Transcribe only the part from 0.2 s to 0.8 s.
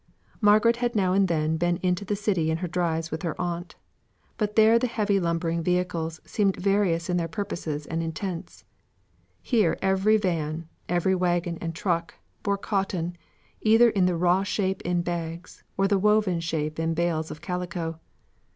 Margaret